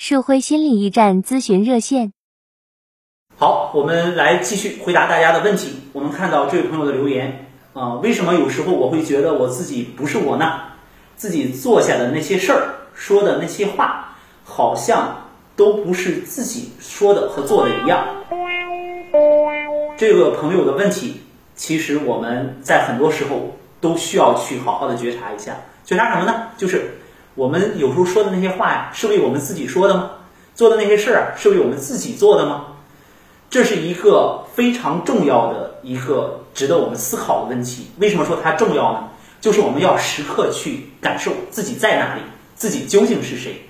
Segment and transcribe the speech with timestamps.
[0.00, 2.14] 社会心理驿站咨询热线。
[3.36, 5.74] 好，我们来继续回答大家的问题。
[5.92, 10.62] 我们看到这位朋友的留言啊、为什么有时候我会觉得我自己不是我呢？
[11.16, 18.02] 自己做下的那些事儿，说的那些话，好像都不是自己说的和做的一样。
[19.98, 21.20] 这个朋友的问题，
[21.54, 25.54] 其实我们在很多时候都需要去好好的觉察一下。
[25.84, 26.48] 觉察什么呢？
[26.56, 26.99] 就是
[27.40, 30.10] 我们有时候说的那些话呀，是为我们自己说的吗？
[30.54, 32.66] 做的那些事儿啊，是为我们自己做的吗？
[33.48, 37.86] 这是一个非常重要的一个值得我们思考的问题。
[37.96, 39.08] 为什么说它重要呢？
[39.40, 42.20] 就是我们要时刻去感受自己在哪里，
[42.56, 43.62] 自己究竟是谁。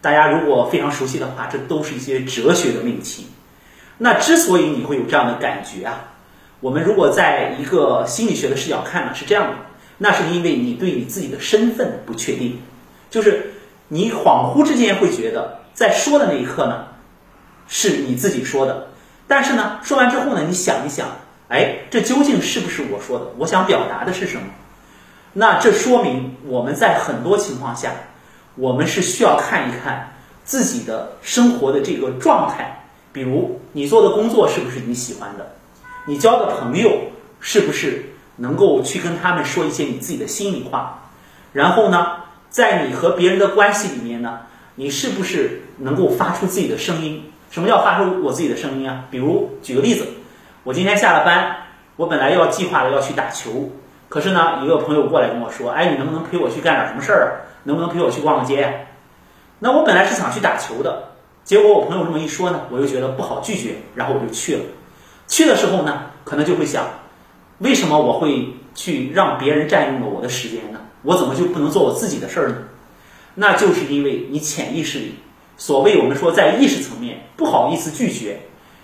[0.00, 3.28] 大家如果非常熟悉的话，这都是一些哲学的命题。
[3.98, 6.12] 那之所以你会有这样的感觉啊，
[6.58, 9.54] 我们如果在一个心理学的视角看呢，是这样的，
[9.98, 12.58] 那是因为你对你自己的身份不确定，
[13.10, 13.54] 就是
[13.88, 16.86] 你恍惚之间会觉得，在说的那一刻呢，
[17.68, 18.88] 是你自己说的，
[19.26, 21.08] 但是呢，说完之后呢，你想一想，
[21.48, 23.26] 哎，这究竟是不是我说的？
[23.38, 24.42] 我想表达的是什么？
[25.32, 27.92] 那这说明我们在很多情况下，
[28.54, 30.12] 我们是需要看一看
[30.44, 35.54] 自己的生活的这个状态，比如你做的工作是不是你喜欢的，
[36.06, 36.90] 你交的朋友
[37.38, 38.04] 是不是
[38.36, 41.10] 能够去跟他们说一些你自己的心里话，
[41.52, 42.06] 然后呢，
[42.56, 44.40] 在你和别人的关系里面呢，
[44.76, 47.22] 你是不是能够发出自己的声音？
[47.50, 49.04] 什么叫发出我自己的声音啊？
[49.10, 50.06] 比如举个例子，
[50.64, 51.54] 我今天下了班，
[51.96, 53.70] 我本来要计划的要去打球。
[54.08, 57.30] 可是呢，一个朋友过来跟我说：“哎，你能不能陪我去干点什么事儿啊？
[57.64, 58.86] 能不能陪我去逛个街、
[59.58, 61.10] 那我本来是想去打球的，
[61.44, 64.62] 结果我朋友这么一说呢，我又觉得不好拒绝，然后我就去了。
[65.28, 66.86] 去的时候呢，可能就会想，
[67.58, 70.80] 为什么我会去让别人占用了我的时间呢？
[71.02, 72.56] 我怎么就不能做我自己的事儿呢？
[73.34, 75.14] 那就是因为你潜意识里，
[75.56, 78.40] 所谓我们说在意识层面不好意思拒绝，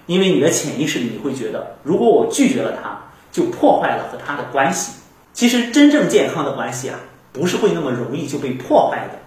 [0.07, 2.99] 因为你的潜意识里你会觉得，如果我拒绝了他，
[3.31, 4.93] 就破坏了和他的关系。
[5.33, 7.01] 其实真正健康的关系啊，
[7.33, 9.19] 不是会那么容易就被破坏的，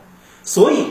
[0.44, 0.86] 所以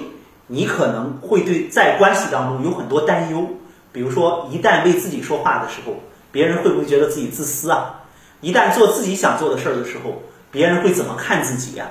[0.49, 3.49] 你可能会对在关系当中有很多担忧，
[3.93, 5.95] 比如说一旦为自己说话的时候，
[6.31, 8.01] 别人会不会觉得自己自私啊？
[8.45, 11.87] 一旦做自己想做的事儿的时候，别人会怎么看自己呀、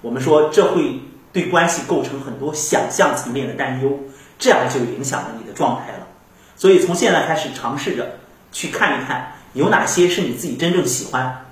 [0.00, 0.98] 我们说这会
[1.32, 4.00] 对关系构成很多想象层面的担忧，
[4.36, 6.08] 这样就影响了你的状态了。
[6.56, 8.16] 所以从现在开始尝试着
[8.50, 11.44] 去看一看，有哪些是你自己真正喜欢。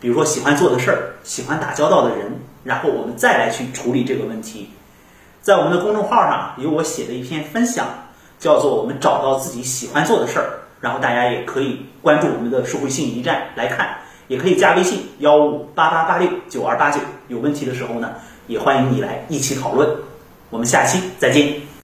[0.00, 4.70] 比如说喜欢做的事儿，喜欢打交道的人，然后我们再来去处理这个问题。
[5.42, 7.86] 在我们的公众号上有我写的一篇分享，
[8.38, 18.12] 叫做“我们找到自己喜欢做的事儿”，然后大家也可以关注我们的社会信息站来看，也可以加微信幺五八八八六九二八九，有问题的时候呢，
[18.46, 19.88] 也欢迎你来一起讨论。
[20.50, 21.68] 我们下期再见。